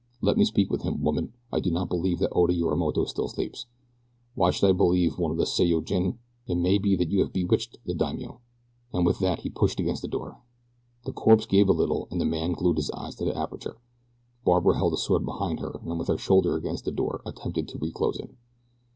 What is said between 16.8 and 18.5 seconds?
the door attempted to reclose it.